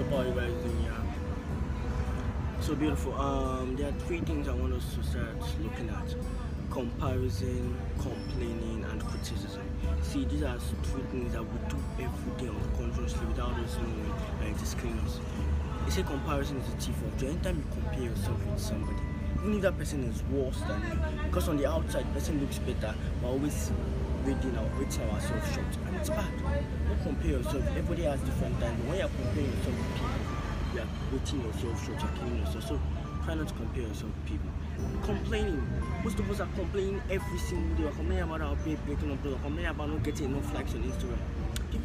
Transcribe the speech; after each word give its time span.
up, 0.00 0.26
you 0.26 0.32
guys 0.32 0.52
doing? 0.62 0.84
Yeah, 0.84 1.00
so 2.60 2.74
beautiful. 2.74 3.14
Um, 3.14 3.76
there 3.76 3.88
are 3.88 3.92
three 3.92 4.20
things 4.20 4.48
I 4.48 4.54
want 4.54 4.72
us 4.72 4.94
to 4.94 5.02
start 5.04 5.36
looking 5.62 5.88
at: 5.88 6.14
comparison, 6.70 7.76
complaining, 7.98 8.84
and 8.90 9.04
criticism. 9.04 9.62
See, 10.02 10.24
these 10.24 10.42
are 10.42 10.58
three 10.82 11.02
things 11.12 11.32
that 11.34 11.42
we 11.42 11.58
do 11.68 11.76
every 12.00 12.46
day 12.46 12.52
unconsciously 12.52 13.26
without 13.26 13.52
us 13.52 13.76
knowing, 13.76 14.12
and 14.40 14.56
it 14.56 14.62
is 14.62 14.74
killing 14.74 14.98
us. 15.00 15.20
They 15.84 15.90
say 15.90 16.02
comparison 16.02 16.56
is 16.58 16.74
the 16.74 16.80
thief 16.80 17.02
of 17.02 17.18
joy. 17.18 17.28
Anytime 17.28 17.58
you 17.58 17.82
compare 17.82 18.02
yourself 18.02 18.46
with 18.46 18.60
somebody, 18.60 18.98
even 19.42 19.54
if 19.54 19.62
that 19.62 19.78
person 19.78 20.04
is 20.04 20.22
worse 20.24 20.58
than 20.60 20.80
you, 20.82 21.24
because 21.26 21.48
on 21.48 21.56
the 21.56 21.70
outside, 21.70 22.06
the 22.08 22.18
person 22.18 22.40
looks 22.40 22.58
better, 22.58 22.94
we're 23.22 23.28
always 23.28 23.70
reading 24.24 24.56
our 24.56 24.64
rating 24.80 25.10
ourselves 25.10 25.52
short, 25.52 25.76
and 25.86 25.96
it's 25.96 26.08
bad. 26.08 26.32
Don't 26.88 27.02
compare 27.02 27.30
yourself. 27.32 27.62
Everybody 27.68 28.02
has 28.04 28.20
different 28.20 28.58
times. 28.58 28.82
When 28.88 28.98
you're 28.98 29.08
comparing 29.08 29.52
yourself 29.52 29.76
with 29.76 29.94
people, 29.94 30.24
you 30.72 30.80
are 30.80 30.88
rating 31.12 31.40
yourself 31.44 31.84
short. 31.84 32.00
You're 32.00 32.16
killing 32.16 32.38
yourself. 32.40 32.64
So 32.64 32.80
try 33.24 33.34
not 33.34 33.48
to 33.48 33.54
compare 33.54 33.82
yourself 33.82 34.12
with 34.16 34.26
people. 34.26 34.50
Complaining. 35.04 35.62
Most 36.02 36.18
of 36.18 36.30
us 36.30 36.40
are 36.40 36.48
complaining 36.56 37.02
every 37.10 37.38
single 37.38 37.76
day. 37.76 37.84
We're 37.84 37.92
complaining 37.92 38.24
about 38.24 38.40
our 38.40 38.56
babe 38.56 38.78
breaking 38.86 39.12
up. 39.12 39.24
We're 39.24 39.36
complaining 39.36 39.66
about 39.66 39.88
not 39.90 40.02
getting 40.02 40.26
enough 40.32 40.54
likes 40.54 40.74
on 40.74 40.82
Instagram. 40.82 41.20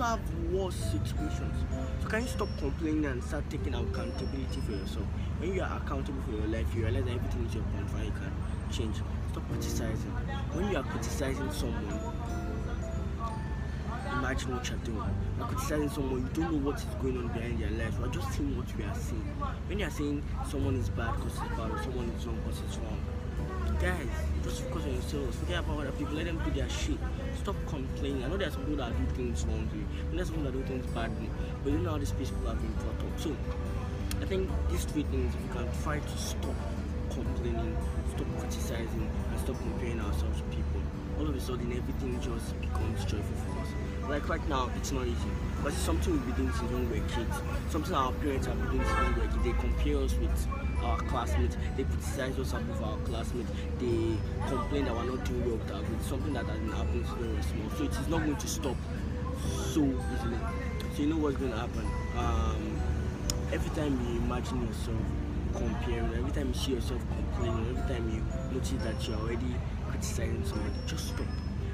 People 0.00 0.16
have 0.16 0.50
worse 0.50 0.76
situations. 0.76 1.64
So 2.00 2.08
can 2.08 2.22
you 2.22 2.28
stop 2.28 2.48
complaining 2.56 3.04
and 3.04 3.22
start 3.22 3.44
taking 3.50 3.74
accountability 3.74 4.60
for 4.64 4.72
yourself? 4.72 5.04
When 5.38 5.52
you 5.52 5.60
are 5.60 5.76
accountable 5.76 6.22
for 6.22 6.36
your 6.36 6.46
life, 6.46 6.74
you 6.74 6.84
realize 6.84 7.04
that 7.04 7.16
everything 7.16 7.44
is 7.44 7.54
your 7.54 7.64
control. 7.64 8.04
You 8.04 8.12
can 8.12 8.32
change. 8.72 8.96
Stop 9.30 9.46
criticizing. 9.50 10.12
When 10.56 10.70
you 10.70 10.78
are 10.78 10.84
criticizing 10.84 11.52
someone, 11.52 12.00
imagine 14.16 14.56
what 14.56 14.70
you're 14.70 14.78
doing. 14.78 15.04
You're 15.36 15.46
criticizing 15.48 15.90
someone, 15.90 16.22
you 16.22 16.28
don't 16.32 16.50
know 16.50 16.70
what 16.70 16.76
is 16.76 16.84
going 17.02 17.18
on 17.18 17.28
behind 17.28 17.60
their 17.60 17.70
life. 17.72 18.00
We're 18.00 18.08
just 18.08 18.32
seeing 18.32 18.56
what 18.56 18.74
we 18.78 18.84
are 18.84 18.94
seeing. 18.94 19.28
When 19.68 19.80
you're 19.80 19.90
saying 19.90 20.24
someone 20.48 20.76
is 20.76 20.88
bad 20.88 21.14
because 21.16 21.36
it's 21.36 21.56
bad 21.60 21.70
or 21.70 21.82
someone 21.82 22.08
is 22.08 22.24
wrong 22.24 22.40
because 22.40 22.62
it's 22.66 22.78
wrong, 22.78 23.00
guys, 23.78 24.08
just 24.50 24.62
focus 24.64 24.84
on 24.84 24.92
yourselves. 24.92 25.36
Forget 25.36 25.60
about 25.60 25.80
other 25.80 25.92
people. 25.92 26.14
Let 26.14 26.26
them 26.26 26.42
do 26.44 26.50
their 26.50 26.68
shit. 26.68 26.98
Stop 27.40 27.56
complaining. 27.66 28.24
I 28.24 28.28
know 28.28 28.36
there's 28.36 28.56
people 28.56 28.76
that 28.76 28.90
do 28.98 29.14
things 29.14 29.44
wrong 29.44 29.58
wrongly. 29.58 29.86
And 30.10 30.18
there's 30.18 30.30
people 30.30 30.44
that 30.44 30.52
do 30.52 30.62
things 30.64 30.86
badly. 30.86 31.30
But 31.62 31.72
you 31.72 31.78
know 31.78 31.90
how 31.90 31.98
these 31.98 32.12
people 32.12 32.46
have 32.46 32.60
been 32.60 32.72
brought 32.82 32.98
up. 32.98 33.20
So 33.20 33.36
I 34.20 34.24
think 34.26 34.50
these 34.70 34.84
three 34.84 35.04
things, 35.04 35.34
if 35.34 35.42
we 35.42 35.48
can 35.54 35.68
try 35.82 35.98
to 36.00 36.18
stop 36.18 36.56
complaining, 37.10 37.76
stop 38.14 38.26
criticizing, 38.38 39.10
and 39.30 39.40
stop 39.40 39.56
comparing 39.58 40.00
ourselves 40.00 40.38
to 40.38 40.44
people, 40.50 40.82
all 41.18 41.28
of 41.28 41.34
a 41.34 41.40
sudden 41.40 41.70
everything 41.70 42.20
just 42.20 42.60
becomes 42.60 43.04
joyful 43.04 43.36
for 43.46 43.60
us. 43.60 43.69
Like 44.08 44.28
right 44.28 44.46
now, 44.48 44.70
it's 44.76 44.92
not 44.92 45.06
easy. 45.06 45.30
But 45.62 45.72
it's 45.72 45.82
something 45.82 46.12
we've 46.12 46.26
been 46.26 46.46
doing 46.46 46.52
since 46.58 46.70
when 46.72 46.90
we 46.90 47.00
were 47.00 47.06
kids. 47.08 47.36
Something 47.68 47.94
our 47.94 48.12
parents 48.12 48.46
have 48.46 48.58
been 48.58 48.70
doing 48.70 48.84
since 48.86 48.98
when 48.98 49.14
we 49.14 49.20
were 49.20 49.26
kids. 49.28 49.44
They 49.44 49.52
compare 49.52 49.96
us 49.98 50.14
with 50.14 50.48
our 50.82 50.98
classmates. 50.98 51.56
They 51.76 51.84
criticize 51.84 52.38
us 52.38 52.52
above 52.52 52.82
our 52.82 52.98
classmates. 52.98 53.50
They 53.78 54.16
complain 54.48 54.84
that 54.86 54.94
we're 54.94 55.16
not 55.16 55.24
doing 55.24 55.44
well 55.46 55.56
with 55.56 55.70
our 55.72 55.82
grades. 55.82 56.06
Something 56.06 56.32
that 56.32 56.46
has 56.46 56.58
been 56.58 56.72
happening 56.72 57.04
since 57.04 57.18
we 57.20 57.28
were 57.28 57.42
small. 57.42 57.70
So 57.76 57.84
it 57.84 57.90
is 57.92 58.08
not 58.08 58.24
going 58.24 58.36
to 58.36 58.48
stop 58.48 58.76
so 59.72 59.82
easily. 59.82 60.38
So 60.94 61.02
you 61.02 61.08
know 61.08 61.18
what's 61.18 61.36
going 61.36 61.52
to 61.52 61.58
happen. 61.58 61.86
Um, 62.16 62.80
every 63.52 63.70
time 63.76 63.98
you 64.08 64.20
imagine 64.20 64.66
yourself 64.66 64.98
comparing, 65.54 66.14
every 66.14 66.32
time 66.32 66.48
you 66.48 66.54
see 66.54 66.72
yourself 66.72 67.00
complaining, 67.10 67.76
every 67.76 67.94
time 67.94 68.08
you 68.10 68.22
notice 68.54 68.70
that 68.82 69.08
you're 69.08 69.18
already 69.18 69.54
criticizing 69.88 70.44
somebody, 70.44 70.74
just 70.86 71.08
stop 71.08 71.26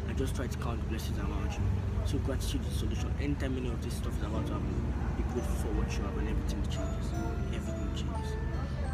and 0.08 0.16
just 0.16 0.34
try 0.34 0.46
to 0.46 0.58
count 0.58 0.80
the 0.80 0.88
blessings 0.88 1.18
around 1.18 1.52
you. 1.52 1.95
So 2.06 2.18
gratitude 2.18 2.60
is 2.70 2.78
solution. 2.78 3.12
Anytime 3.20 3.56
any 3.56 3.68
of 3.68 3.82
this 3.82 3.94
stuff 3.94 4.16
is 4.16 4.22
about 4.22 4.46
to 4.46 4.52
happen, 4.52 4.94
be 5.16 5.24
grateful 5.24 5.56
for 5.56 5.72
what 5.74 5.90
you 5.90 6.04
have 6.04 6.16
and 6.18 6.28
everything 6.28 6.62
changes. 6.70 7.10
Everything 7.52 7.90
changes. 7.98 8.85